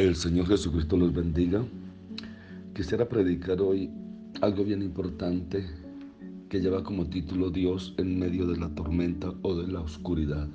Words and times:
El 0.00 0.16
Señor 0.16 0.46
Jesucristo 0.46 0.96
los 0.96 1.12
bendiga. 1.12 1.62
Quisiera 2.74 3.06
predicar 3.06 3.60
hoy 3.60 3.90
algo 4.40 4.64
bien 4.64 4.80
importante 4.80 5.66
que 6.48 6.58
lleva 6.58 6.82
como 6.82 7.10
título 7.10 7.50
Dios 7.50 7.92
en 7.98 8.18
medio 8.18 8.46
de 8.46 8.56
la 8.56 8.74
tormenta 8.74 9.34
o 9.42 9.54
de 9.54 9.70
la 9.70 9.80
oscuridad. 9.80 10.48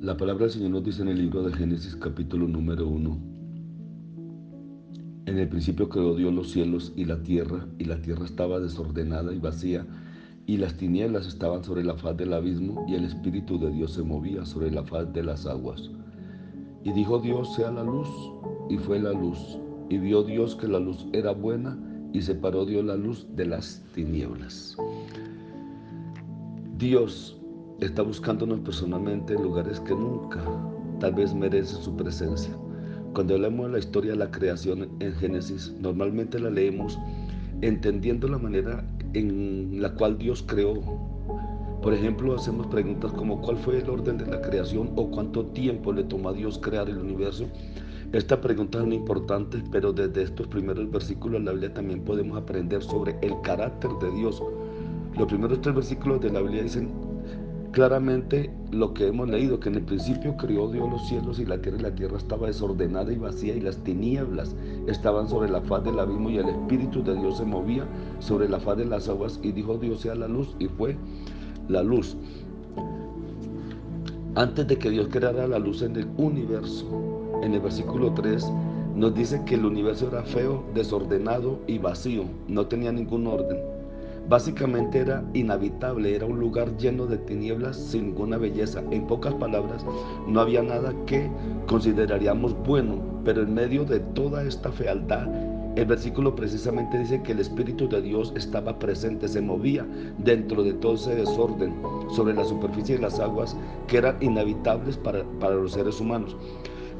La 0.00 0.16
palabra 0.16 0.46
del 0.46 0.52
Señor 0.52 0.70
nos 0.70 0.82
dice 0.82 1.02
en 1.02 1.10
el 1.10 1.18
libro 1.18 1.44
de 1.44 1.52
Génesis 1.52 1.94
capítulo 1.94 2.48
número 2.48 2.88
1. 2.88 3.18
En 5.26 5.38
el 5.38 5.48
principio 5.48 5.88
creó 5.88 6.16
Dios 6.16 6.34
los 6.34 6.50
cielos 6.50 6.92
y 6.96 7.04
la 7.04 7.22
tierra, 7.22 7.68
y 7.78 7.84
la 7.84 8.02
tierra 8.02 8.24
estaba 8.24 8.58
desordenada 8.58 9.32
y 9.32 9.38
vacía, 9.38 9.86
y 10.44 10.56
las 10.56 10.76
tinieblas 10.76 11.28
estaban 11.28 11.62
sobre 11.62 11.84
la 11.84 11.94
faz 11.94 12.16
del 12.16 12.32
abismo, 12.32 12.84
y 12.88 12.96
el 12.96 13.04
Espíritu 13.04 13.60
de 13.60 13.70
Dios 13.70 13.92
se 13.92 14.02
movía 14.02 14.44
sobre 14.44 14.72
la 14.72 14.82
faz 14.82 15.12
de 15.12 15.22
las 15.22 15.46
aguas. 15.46 15.88
Y 16.84 16.92
dijo 16.92 17.18
Dios, 17.18 17.54
sea 17.54 17.70
la 17.70 17.82
luz, 17.82 18.08
y 18.68 18.78
fue 18.78 18.98
la 18.98 19.12
luz. 19.12 19.58
Y 19.88 19.98
vio 19.98 20.22
Dios 20.22 20.56
que 20.56 20.68
la 20.68 20.78
luz 20.78 21.06
era 21.12 21.32
buena, 21.32 21.78
y 22.12 22.22
separó 22.22 22.64
Dios 22.64 22.84
la 22.84 22.96
luz 22.96 23.26
de 23.34 23.46
las 23.46 23.82
tinieblas. 23.94 24.76
Dios 26.78 27.38
está 27.80 28.02
buscándonos 28.02 28.60
personalmente 28.60 29.34
en 29.34 29.42
lugares 29.42 29.80
que 29.80 29.94
nunca 29.94 30.42
tal 31.00 31.14
vez 31.14 31.34
merecen 31.34 31.80
su 31.82 31.94
presencia. 31.96 32.56
Cuando 33.14 33.36
leemos 33.36 33.70
la 33.70 33.78
historia 33.78 34.12
de 34.12 34.18
la 34.18 34.30
creación 34.30 34.88
en 35.00 35.12
Génesis, 35.14 35.74
normalmente 35.80 36.38
la 36.38 36.50
leemos 36.50 36.98
entendiendo 37.62 38.28
la 38.28 38.38
manera 38.38 38.84
en 39.14 39.80
la 39.80 39.94
cual 39.94 40.18
Dios 40.18 40.44
creó 40.46 40.80
por 41.82 41.94
ejemplo, 41.94 42.34
hacemos 42.34 42.66
preguntas 42.66 43.12
como 43.12 43.40
¿cuál 43.40 43.56
fue 43.56 43.78
el 43.78 43.88
orden 43.88 44.18
de 44.18 44.26
la 44.26 44.40
creación 44.40 44.90
o 44.96 45.10
cuánto 45.10 45.46
tiempo 45.46 45.92
le 45.92 46.04
tomó 46.04 46.30
a 46.30 46.32
Dios 46.32 46.58
crear 46.58 46.88
el 46.88 46.98
universo? 46.98 47.46
Estas 48.12 48.38
preguntas 48.38 48.80
son 48.80 48.92
importantes, 48.92 49.62
pero 49.70 49.92
desde 49.92 50.22
estos 50.22 50.46
primeros 50.48 50.90
versículos 50.90 51.40
de 51.40 51.44
la 51.44 51.52
Biblia 51.52 51.74
también 51.74 52.00
podemos 52.00 52.38
aprender 52.38 52.82
sobre 52.82 53.16
el 53.22 53.40
carácter 53.42 53.90
de 54.00 54.10
Dios. 54.12 54.42
Los 55.16 55.28
primeros 55.28 55.60
tres 55.60 55.74
versículos 55.74 56.20
de 56.20 56.30
la 56.30 56.40
Biblia 56.40 56.62
dicen 56.62 56.90
claramente 57.72 58.50
lo 58.70 58.94
que 58.94 59.06
hemos 59.06 59.28
leído, 59.28 59.60
que 59.60 59.68
en 59.68 59.76
el 59.76 59.82
principio 59.82 60.36
creó 60.36 60.70
Dios 60.70 60.90
los 60.90 61.06
cielos 61.06 61.38
y 61.38 61.44
la 61.44 61.60
tierra 61.60 61.78
y 61.78 61.82
la 61.82 61.94
tierra 61.94 62.16
estaba 62.16 62.46
desordenada 62.46 63.12
y 63.12 63.18
vacía 63.18 63.54
y 63.54 63.60
las 63.60 63.76
tinieblas 63.84 64.56
estaban 64.86 65.28
sobre 65.28 65.50
la 65.50 65.60
faz 65.60 65.84
del 65.84 65.98
abismo 65.98 66.30
y 66.30 66.38
el 66.38 66.48
Espíritu 66.48 67.02
de 67.02 67.14
Dios 67.14 67.38
se 67.38 67.44
movía 67.44 67.86
sobre 68.20 68.48
la 68.48 68.58
faz 68.58 68.78
de 68.78 68.86
las 68.86 69.08
aguas 69.08 69.38
y 69.42 69.52
dijo 69.52 69.76
Dios 69.76 70.00
sea 70.00 70.14
la 70.14 70.28
luz 70.28 70.56
y 70.58 70.66
fue 70.66 70.96
la 71.68 71.82
luz. 71.82 72.16
Antes 74.34 74.66
de 74.66 74.78
que 74.78 74.90
Dios 74.90 75.08
creara 75.10 75.46
la 75.46 75.58
luz 75.58 75.82
en 75.82 75.96
el 75.96 76.08
universo, 76.16 76.86
en 77.42 77.54
el 77.54 77.60
versículo 77.60 78.12
3 78.12 78.50
nos 78.94 79.14
dice 79.14 79.42
que 79.44 79.54
el 79.54 79.64
universo 79.64 80.08
era 80.08 80.22
feo, 80.22 80.64
desordenado 80.74 81.60
y 81.66 81.78
vacío, 81.78 82.24
no 82.48 82.66
tenía 82.66 82.90
ningún 82.90 83.26
orden. 83.26 83.58
Básicamente 84.28 84.98
era 84.98 85.24
inhabitable, 85.32 86.14
era 86.14 86.26
un 86.26 86.38
lugar 86.38 86.76
lleno 86.76 87.06
de 87.06 87.16
tinieblas 87.16 87.76
sin 87.76 88.08
ninguna 88.08 88.36
belleza. 88.36 88.82
En 88.90 89.06
pocas 89.06 89.32
palabras, 89.34 89.86
no 90.26 90.40
había 90.40 90.62
nada 90.62 90.92
que 91.06 91.30
consideraríamos 91.66 92.54
bueno, 92.66 92.96
pero 93.24 93.42
en 93.42 93.54
medio 93.54 93.84
de 93.84 94.00
toda 94.00 94.42
esta 94.42 94.70
fealdad 94.70 95.28
el 95.78 95.86
versículo 95.86 96.34
precisamente 96.34 96.98
dice 96.98 97.22
que 97.22 97.30
el 97.30 97.38
Espíritu 97.38 97.88
de 97.88 98.02
Dios 98.02 98.32
estaba 98.34 98.80
presente, 98.80 99.28
se 99.28 99.40
movía 99.40 99.86
dentro 100.18 100.64
de 100.64 100.72
todo 100.72 100.94
ese 100.94 101.14
desorden 101.14 101.72
sobre 102.10 102.34
la 102.34 102.44
superficie 102.44 102.96
de 102.96 103.02
las 103.02 103.20
aguas 103.20 103.56
que 103.86 103.98
eran 103.98 104.16
inhabitables 104.20 104.96
para, 104.96 105.22
para 105.38 105.54
los 105.54 105.72
seres 105.72 106.00
humanos. 106.00 106.36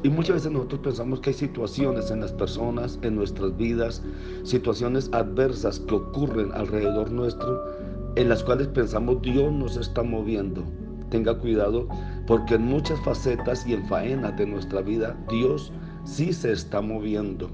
Y 0.01 0.09
muchas 0.09 0.35
veces 0.35 0.53
nosotros 0.53 0.79
pensamos 0.79 1.19
que 1.19 1.31
hay 1.31 1.33
situaciones 1.33 2.09
en 2.09 2.21
las 2.21 2.31
personas, 2.31 2.97
en 3.01 3.17
nuestras 3.17 3.57
vidas, 3.57 4.01
situaciones 4.43 5.09
adversas 5.11 5.81
que 5.81 5.95
ocurren 5.95 6.53
alrededor 6.53 7.11
nuestro, 7.11 7.61
en 8.15 8.29
las 8.29 8.41
cuales 8.41 8.69
pensamos 8.69 9.21
Dios 9.21 9.51
nos 9.51 9.75
está 9.75 10.03
moviendo. 10.03 10.63
Tenga 11.09 11.37
cuidado 11.37 11.89
porque 12.27 12.55
en 12.55 12.67
muchas 12.67 12.97
facetas 13.01 13.67
y 13.67 13.73
en 13.73 13.85
faenas 13.89 14.37
de 14.37 14.45
nuestra 14.45 14.79
vida 14.79 15.17
Dios 15.29 15.73
sí 16.05 16.31
se 16.31 16.53
está 16.53 16.79
moviendo. 16.79 17.49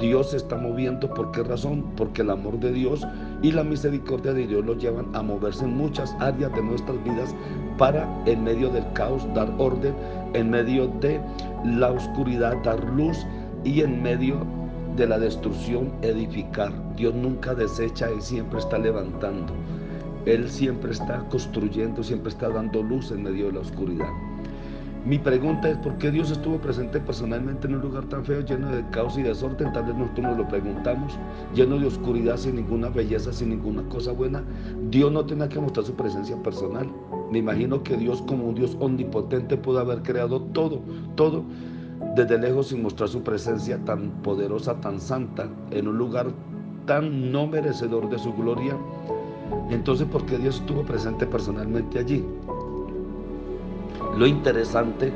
Dios 0.00 0.30
se 0.30 0.38
está 0.38 0.56
moviendo. 0.56 1.12
¿Por 1.12 1.30
qué 1.30 1.42
razón? 1.42 1.84
Porque 1.96 2.22
el 2.22 2.30
amor 2.30 2.58
de 2.58 2.72
Dios 2.72 3.06
y 3.42 3.52
la 3.52 3.62
misericordia 3.62 4.32
de 4.32 4.46
Dios 4.46 4.64
lo 4.64 4.74
llevan 4.74 5.14
a 5.14 5.22
moverse 5.22 5.64
en 5.64 5.76
muchas 5.76 6.16
áreas 6.20 6.52
de 6.54 6.62
nuestras 6.62 7.02
vidas 7.04 7.34
para 7.76 8.08
en 8.26 8.42
medio 8.42 8.70
del 8.70 8.90
caos 8.94 9.26
dar 9.34 9.52
orden, 9.58 9.94
en 10.32 10.50
medio 10.50 10.88
de 11.00 11.20
la 11.64 11.92
oscuridad 11.92 12.56
dar 12.64 12.82
luz 12.84 13.26
y 13.62 13.82
en 13.82 14.02
medio 14.02 14.46
de 14.96 15.06
la 15.06 15.18
destrucción 15.18 15.92
edificar. 16.02 16.72
Dios 16.96 17.14
nunca 17.14 17.54
desecha 17.54 18.10
y 18.10 18.20
siempre 18.20 18.58
está 18.58 18.78
levantando. 18.78 19.52
Él 20.26 20.48
siempre 20.50 20.92
está 20.92 21.18
construyendo, 21.30 22.02
siempre 22.02 22.30
está 22.30 22.48
dando 22.48 22.82
luz 22.82 23.10
en 23.10 23.22
medio 23.22 23.46
de 23.46 23.52
la 23.52 23.60
oscuridad. 23.60 24.10
Mi 25.04 25.18
pregunta 25.18 25.70
es, 25.70 25.78
¿por 25.78 25.96
qué 25.96 26.10
Dios 26.10 26.30
estuvo 26.30 26.58
presente 26.58 27.00
personalmente 27.00 27.66
en 27.66 27.76
un 27.76 27.80
lugar 27.80 28.04
tan 28.04 28.22
feo, 28.22 28.42
lleno 28.42 28.68
de 28.68 28.84
caos 28.90 29.16
y 29.16 29.22
desorden? 29.22 29.72
Tal 29.72 29.84
vez 29.84 29.96
nosotros 29.96 30.26
nos 30.26 30.36
lo 30.36 30.48
preguntamos, 30.48 31.18
lleno 31.54 31.78
de 31.78 31.86
oscuridad, 31.86 32.36
sin 32.36 32.56
ninguna 32.56 32.90
belleza, 32.90 33.32
sin 33.32 33.48
ninguna 33.48 33.82
cosa 33.88 34.12
buena. 34.12 34.44
Dios 34.90 35.10
no 35.10 35.24
tenía 35.24 35.48
que 35.48 35.58
mostrar 35.58 35.86
su 35.86 35.94
presencia 35.94 36.36
personal. 36.42 36.86
Me 37.32 37.38
imagino 37.38 37.82
que 37.82 37.96
Dios, 37.96 38.20
como 38.22 38.44
un 38.44 38.54
Dios 38.54 38.76
omnipotente, 38.78 39.56
pudo 39.56 39.80
haber 39.80 40.02
creado 40.02 40.42
todo, 40.42 40.82
todo 41.14 41.44
desde 42.14 42.38
lejos 42.38 42.68
sin 42.68 42.82
mostrar 42.82 43.08
su 43.08 43.22
presencia 43.22 43.78
tan 43.84 44.10
poderosa, 44.22 44.80
tan 44.82 45.00
santa, 45.00 45.48
en 45.70 45.88
un 45.88 45.96
lugar 45.96 46.26
tan 46.86 47.32
no 47.32 47.46
merecedor 47.46 48.10
de 48.10 48.18
su 48.18 48.34
gloria. 48.34 48.76
Entonces, 49.70 50.06
¿por 50.08 50.26
qué 50.26 50.36
Dios 50.36 50.56
estuvo 50.56 50.82
presente 50.82 51.26
personalmente 51.26 51.98
allí? 51.98 52.22
Lo 54.16 54.26
interesante 54.26 55.12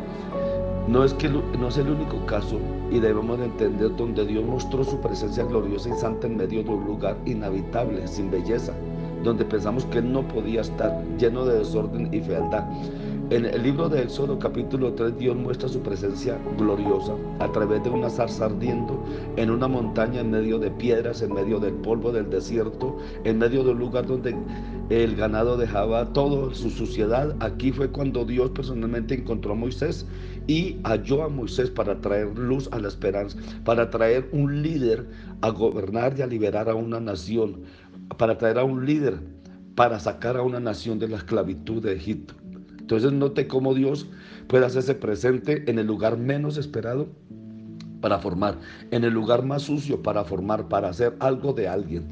no 0.86 1.02
es 1.02 1.14
que 1.14 1.28
no 1.28 1.68
es 1.68 1.78
el 1.78 1.88
único 1.88 2.24
caso 2.26 2.58
y 2.90 3.00
debemos 3.00 3.40
entender 3.40 3.96
donde 3.96 4.26
Dios 4.26 4.44
mostró 4.44 4.84
su 4.84 5.00
presencia 5.00 5.44
gloriosa 5.44 5.88
y 5.88 5.98
santa 5.98 6.26
en 6.26 6.36
medio 6.36 6.62
de 6.62 6.70
un 6.70 6.84
lugar 6.84 7.16
inhabitable, 7.24 8.06
sin 8.06 8.30
belleza, 8.30 8.74
donde 9.24 9.44
pensamos 9.44 9.86
que 9.86 10.00
no 10.02 10.26
podía 10.28 10.60
estar 10.60 11.02
lleno 11.18 11.44
de 11.44 11.58
desorden 11.58 12.12
y 12.12 12.20
fealdad. 12.20 12.64
En 13.30 13.46
el 13.46 13.62
libro 13.62 13.88
de 13.88 14.02
Éxodo 14.02 14.38
capítulo 14.38 14.92
3 14.92 15.16
Dios 15.16 15.34
muestra 15.34 15.66
su 15.66 15.80
presencia 15.80 16.38
gloriosa 16.58 17.14
a 17.40 17.50
través 17.50 17.82
de 17.82 17.88
una 17.88 18.10
zarza 18.10 18.44
ardiendo 18.44 19.02
en 19.36 19.50
una 19.50 19.66
montaña 19.66 20.20
en 20.20 20.30
medio 20.30 20.58
de 20.58 20.70
piedras, 20.70 21.22
en 21.22 21.32
medio 21.32 21.58
del 21.58 21.72
polvo 21.72 22.12
del 22.12 22.28
desierto, 22.28 22.98
en 23.24 23.38
medio 23.38 23.64
de 23.64 23.70
un 23.70 23.78
lugar 23.78 24.06
donde 24.06 24.36
el 24.90 25.16
ganado 25.16 25.56
dejaba 25.56 26.12
toda 26.12 26.54
su 26.54 26.68
suciedad. 26.68 27.34
Aquí 27.40 27.72
fue 27.72 27.90
cuando 27.90 28.26
Dios 28.26 28.50
personalmente 28.50 29.14
encontró 29.14 29.52
a 29.52 29.56
Moisés 29.56 30.06
y 30.46 30.76
halló 30.84 31.22
a 31.22 31.30
Moisés 31.30 31.70
para 31.70 32.00
traer 32.02 32.38
luz 32.38 32.68
a 32.72 32.78
la 32.78 32.88
esperanza, 32.88 33.38
para 33.64 33.88
traer 33.88 34.28
un 34.32 34.62
líder 34.62 35.06
a 35.40 35.48
gobernar 35.48 36.14
y 36.18 36.22
a 36.22 36.26
liberar 36.26 36.68
a 36.68 36.74
una 36.74 37.00
nación, 37.00 37.62
para 38.16 38.38
traer 38.38 38.58
a 38.58 38.64
un 38.64 38.86
líder 38.86 39.18
para 39.74 39.98
sacar 39.98 40.36
a 40.36 40.42
una 40.42 40.60
nación 40.60 40.98
de 40.98 41.08
la 41.08 41.16
esclavitud 41.16 41.82
de 41.82 41.94
Egipto. 41.94 42.34
Entonces 42.78 43.12
note 43.12 43.46
cómo 43.46 43.74
Dios 43.74 44.06
puede 44.46 44.66
hacerse 44.66 44.94
presente 44.94 45.68
en 45.70 45.78
el 45.78 45.86
lugar 45.86 46.16
menos 46.18 46.56
esperado 46.58 47.08
para 48.00 48.18
formar, 48.18 48.58
en 48.90 49.04
el 49.04 49.14
lugar 49.14 49.44
más 49.44 49.62
sucio 49.62 50.02
para 50.02 50.24
formar, 50.24 50.68
para 50.68 50.90
hacer 50.90 51.16
algo 51.20 51.52
de 51.54 51.66
alguien. 51.66 52.04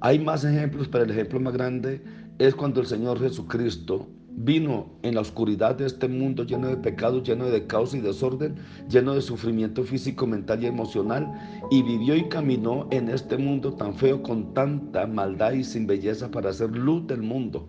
Hay 0.00 0.18
más 0.18 0.44
ejemplos, 0.44 0.88
pero 0.88 1.04
el 1.04 1.10
ejemplo 1.10 1.38
más 1.40 1.52
grande 1.52 2.02
es 2.38 2.54
cuando 2.54 2.80
el 2.80 2.86
Señor 2.86 3.20
Jesucristo 3.20 4.08
vino 4.44 4.86
en 5.02 5.14
la 5.14 5.20
oscuridad 5.20 5.74
de 5.76 5.86
este 5.86 6.08
mundo 6.08 6.44
lleno 6.44 6.68
de 6.68 6.76
pecados, 6.76 7.22
lleno 7.22 7.46
de 7.46 7.66
caos 7.66 7.94
y 7.94 8.00
desorden, 8.00 8.56
lleno 8.88 9.14
de 9.14 9.22
sufrimiento 9.22 9.82
físico, 9.82 10.26
mental 10.26 10.62
y 10.62 10.66
emocional, 10.66 11.28
y 11.70 11.82
vivió 11.82 12.14
y 12.14 12.28
caminó 12.28 12.86
en 12.90 13.08
este 13.08 13.36
mundo 13.36 13.72
tan 13.72 13.94
feo 13.94 14.22
con 14.22 14.54
tanta 14.54 15.06
maldad 15.06 15.52
y 15.52 15.64
sin 15.64 15.86
belleza 15.86 16.30
para 16.30 16.50
hacer 16.50 16.70
luz 16.70 17.06
del 17.06 17.22
mundo. 17.22 17.66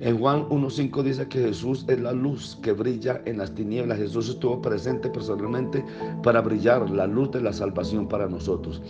En 0.00 0.18
Juan 0.18 0.46
1.5 0.50 1.02
dice 1.02 1.26
que 1.28 1.40
Jesús 1.40 1.86
es 1.88 2.00
la 2.00 2.12
luz 2.12 2.58
que 2.62 2.72
brilla 2.72 3.22
en 3.24 3.38
las 3.38 3.54
tinieblas. 3.54 3.98
Jesús 3.98 4.28
estuvo 4.28 4.60
presente 4.60 5.08
personalmente 5.08 5.82
para 6.22 6.42
brillar 6.42 6.90
la 6.90 7.06
luz 7.06 7.30
de 7.30 7.40
la 7.40 7.52
salvación 7.52 8.06
para 8.06 8.28
nosotros. 8.28 8.82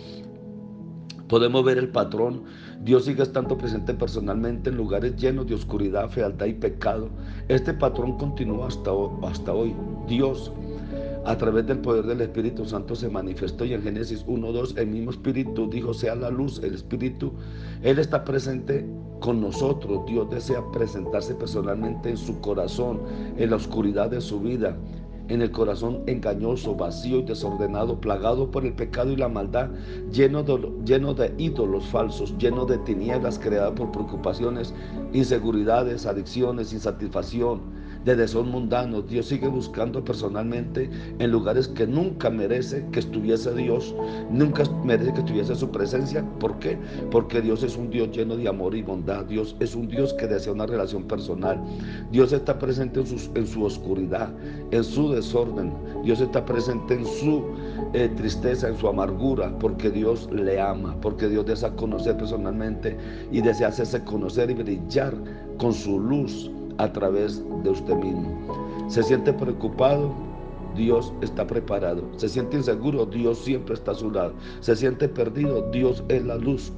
Podemos 1.27 1.63
ver 1.65 1.77
el 1.77 1.89
patrón. 1.89 2.43
Dios 2.81 3.05
sigue 3.05 3.23
estando 3.23 3.57
presente 3.57 3.93
personalmente 3.93 4.69
en 4.69 4.77
lugares 4.77 5.15
llenos 5.17 5.47
de 5.47 5.55
oscuridad, 5.55 6.09
fealdad 6.09 6.45
y 6.45 6.53
pecado. 6.53 7.09
Este 7.49 7.73
patrón 7.73 8.17
continúa 8.17 8.67
hasta, 8.67 8.91
hasta 9.23 9.53
hoy. 9.53 9.75
Dios, 10.07 10.53
a 11.25 11.37
través 11.37 11.67
del 11.67 11.79
poder 11.79 12.05
del 12.05 12.21
Espíritu 12.21 12.65
Santo, 12.65 12.95
se 12.95 13.09
manifestó 13.09 13.65
y 13.65 13.73
en 13.73 13.83
Génesis 13.83 14.25
1.2 14.25 14.77
el 14.77 14.87
mismo 14.87 15.11
Espíritu 15.11 15.69
dijo, 15.69 15.93
sea 15.93 16.15
la 16.15 16.29
luz, 16.29 16.61
el 16.63 16.73
Espíritu. 16.73 17.33
Él 17.83 17.99
está 17.99 18.23
presente 18.23 18.87
con 19.19 19.41
nosotros. 19.41 20.05
Dios 20.07 20.29
desea 20.29 20.63
presentarse 20.71 21.35
personalmente 21.35 22.09
en 22.09 22.17
su 22.17 22.39
corazón, 22.39 23.01
en 23.37 23.49
la 23.49 23.57
oscuridad 23.57 24.09
de 24.09 24.21
su 24.21 24.39
vida 24.39 24.77
en 25.29 25.41
el 25.41 25.51
corazón 25.51 26.03
engañoso, 26.07 26.75
vacío 26.75 27.19
y 27.19 27.23
desordenado, 27.23 27.99
plagado 27.99 28.49
por 28.49 28.65
el 28.65 28.73
pecado 28.73 29.11
y 29.11 29.15
la 29.15 29.27
maldad, 29.27 29.69
lleno 30.11 30.43
de, 30.43 30.71
lleno 30.85 31.13
de 31.13 31.33
ídolos 31.37 31.85
falsos, 31.87 32.37
lleno 32.37 32.65
de 32.65 32.77
tinieblas 32.79 33.39
creadas 33.39 33.73
por 33.73 33.91
preocupaciones, 33.91 34.73
inseguridades, 35.13 36.05
adicciones, 36.05 36.73
insatisfacción, 36.73 37.61
de 38.05 38.15
desorden 38.15 38.51
mundano. 38.51 39.01
Dios 39.01 39.27
sigue 39.27 39.47
buscando 39.47 40.03
personalmente 40.03 40.89
en 41.19 41.31
lugares 41.31 41.67
que 41.67 41.87
nunca 41.87 42.29
merece 42.29 42.85
que 42.91 42.99
estuviese 42.99 43.53
Dios, 43.53 43.95
nunca 44.29 44.63
merece 44.83 45.13
que 45.13 45.19
estuviese 45.19 45.55
su 45.55 45.69
presencia. 45.69 46.23
¿Por 46.39 46.57
qué? 46.59 46.77
Porque 47.11 47.41
Dios 47.41 47.63
es 47.63 47.77
un 47.77 47.89
Dios 47.89 48.11
lleno 48.11 48.35
de 48.35 48.47
amor 48.47 48.75
y 48.75 48.81
bondad. 48.81 49.25
Dios 49.25 49.55
es 49.59 49.75
un 49.75 49.87
Dios 49.87 50.13
que 50.13 50.27
desea 50.27 50.53
una 50.53 50.65
relación 50.65 51.03
personal. 51.03 51.61
Dios 52.11 52.31
está 52.33 52.57
presente 52.57 53.01
en, 53.01 53.07
en 53.35 53.47
su 53.47 53.63
oscuridad, 53.63 54.29
en 54.71 54.83
su 54.83 55.11
desorden. 55.11 55.73
Dios 56.03 56.21
está 56.21 56.45
presente 56.45 56.93
en 56.93 57.05
su 57.05 57.43
eh, 57.93 58.09
tristeza, 58.15 58.67
en 58.67 58.77
su 58.77 58.87
amargura, 58.87 59.57
porque 59.59 59.89
Dios 59.89 60.29
le 60.31 60.59
ama, 60.59 60.95
porque 61.01 61.27
Dios 61.27 61.45
desea 61.45 61.71
conocer 61.71 62.17
personalmente 62.17 62.97
y 63.31 63.41
desea 63.41 63.69
hacerse 63.69 64.03
conocer 64.03 64.49
y 64.51 64.53
brillar 64.55 65.13
con 65.57 65.73
su 65.73 65.99
luz 65.99 66.51
a 66.77 66.91
través 66.91 67.43
de 67.63 67.69
usted 67.69 67.95
mismo. 67.95 68.37
Se 68.87 69.03
siente 69.03 69.33
preocupado, 69.33 70.13
Dios 70.75 71.13
está 71.21 71.45
preparado. 71.45 72.03
Se 72.17 72.29
siente 72.29 72.57
inseguro, 72.57 73.05
Dios 73.05 73.39
siempre 73.39 73.73
está 73.73 73.91
a 73.91 73.95
su 73.95 74.11
lado. 74.11 74.33
Se 74.59 74.75
siente 74.75 75.09
perdido, 75.09 75.69
Dios 75.71 76.03
es 76.07 76.23
la 76.23 76.35
luz 76.35 76.71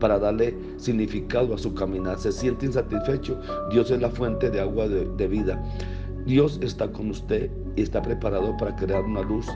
para 0.00 0.18
darle 0.18 0.56
significado 0.76 1.54
a 1.54 1.58
su 1.58 1.72
caminar. 1.74 2.18
Se 2.18 2.32
siente 2.32 2.66
insatisfecho, 2.66 3.40
Dios 3.70 3.90
es 3.90 4.00
la 4.00 4.10
fuente 4.10 4.50
de 4.50 4.60
agua 4.60 4.88
de, 4.88 5.06
de 5.16 5.28
vida. 5.28 5.62
Dios 6.26 6.58
está 6.62 6.90
con 6.90 7.10
usted 7.10 7.50
y 7.76 7.82
está 7.82 8.02
preparado 8.02 8.56
para 8.56 8.74
crear 8.76 9.02
una 9.04 9.22
luz 9.22 9.46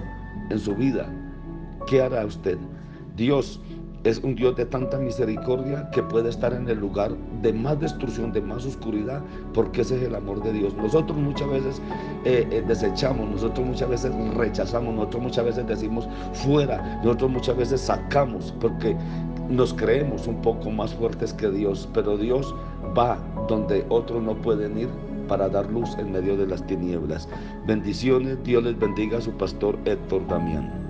en 0.50 0.58
su 0.58 0.74
vida. 0.74 1.08
¿Qué 1.86 2.02
hará 2.02 2.24
usted? 2.24 2.58
Dios 3.16 3.60
es 4.08 4.22
un 4.22 4.36
Dios 4.36 4.54
de 4.54 4.64
tanta 4.64 4.98
misericordia 4.98 5.90
que 5.90 6.00
puede 6.02 6.28
estar 6.28 6.52
en 6.52 6.68
el 6.68 6.78
lugar 6.78 7.12
de 7.42 7.52
más 7.52 7.80
destrucción, 7.80 8.32
de 8.32 8.40
más 8.40 8.64
oscuridad, 8.64 9.20
porque 9.52 9.80
ese 9.80 9.96
es 9.96 10.02
el 10.02 10.14
amor 10.14 10.42
de 10.44 10.52
Dios. 10.52 10.74
Nosotros 10.76 11.18
muchas 11.18 11.50
veces 11.50 11.82
eh, 12.24 12.46
eh, 12.52 12.62
desechamos, 12.66 13.28
nosotros 13.28 13.66
muchas 13.66 13.88
veces 13.88 14.12
rechazamos, 14.34 14.94
nosotros 14.94 15.22
muchas 15.24 15.44
veces 15.44 15.66
decimos 15.66 16.08
fuera, 16.32 17.00
nosotros 17.02 17.32
muchas 17.32 17.56
veces 17.56 17.80
sacamos, 17.80 18.54
porque 18.60 18.96
nos 19.48 19.74
creemos 19.74 20.28
un 20.28 20.40
poco 20.40 20.70
más 20.70 20.94
fuertes 20.94 21.32
que 21.32 21.50
Dios, 21.50 21.88
pero 21.92 22.16
Dios 22.16 22.54
va 22.96 23.18
donde 23.48 23.84
otros 23.88 24.22
no 24.22 24.34
pueden 24.36 24.78
ir 24.78 24.88
para 25.26 25.48
dar 25.48 25.68
luz 25.68 25.96
en 25.98 26.12
medio 26.12 26.36
de 26.36 26.46
las 26.46 26.64
tinieblas. 26.66 27.28
Bendiciones, 27.66 28.38
Dios 28.44 28.62
les 28.62 28.78
bendiga 28.78 29.18
a 29.18 29.20
su 29.20 29.32
pastor 29.32 29.76
Héctor 29.84 30.24
Damián. 30.28 30.85